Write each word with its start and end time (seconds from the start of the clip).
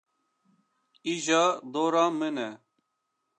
Îja 1.13 1.43
dor 1.71 1.93
a 2.03 2.05
min 2.17 2.37
e. 2.47 2.49